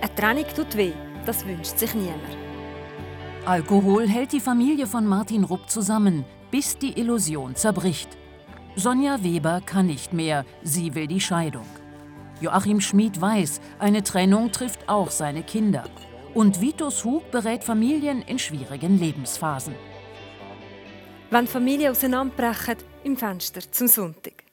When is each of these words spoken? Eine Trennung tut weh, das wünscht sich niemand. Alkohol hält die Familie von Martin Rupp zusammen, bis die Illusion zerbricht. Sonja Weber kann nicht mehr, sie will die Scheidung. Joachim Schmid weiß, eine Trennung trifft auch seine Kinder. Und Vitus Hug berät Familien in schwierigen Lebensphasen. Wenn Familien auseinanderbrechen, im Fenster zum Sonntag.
Eine 0.00 0.14
Trennung 0.14 0.44
tut 0.54 0.76
weh, 0.76 0.92
das 1.26 1.46
wünscht 1.46 1.78
sich 1.78 1.94
niemand. 1.94 2.22
Alkohol 3.44 4.08
hält 4.08 4.32
die 4.32 4.40
Familie 4.40 4.86
von 4.86 5.06
Martin 5.06 5.44
Rupp 5.44 5.70
zusammen, 5.70 6.24
bis 6.50 6.76
die 6.78 6.98
Illusion 6.98 7.56
zerbricht. 7.56 8.08
Sonja 8.76 9.22
Weber 9.22 9.60
kann 9.64 9.86
nicht 9.86 10.12
mehr, 10.12 10.44
sie 10.62 10.94
will 10.94 11.06
die 11.06 11.20
Scheidung. 11.20 11.66
Joachim 12.40 12.80
Schmid 12.80 13.20
weiß, 13.20 13.60
eine 13.78 14.02
Trennung 14.04 14.52
trifft 14.52 14.88
auch 14.88 15.10
seine 15.10 15.42
Kinder. 15.42 15.84
Und 16.34 16.60
Vitus 16.60 17.04
Hug 17.04 17.30
berät 17.32 17.64
Familien 17.64 18.22
in 18.22 18.38
schwierigen 18.38 18.98
Lebensphasen. 18.98 19.74
Wenn 21.30 21.46
Familien 21.46 21.90
auseinanderbrechen, 21.90 22.76
im 23.02 23.16
Fenster 23.16 23.60
zum 23.70 23.88
Sonntag. 23.88 24.47